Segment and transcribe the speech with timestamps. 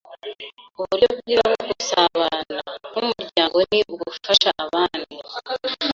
[0.79, 2.57] Uburyo bwiza bwo gusabana
[2.91, 5.15] nk’umuryango ni ugufasha abandi.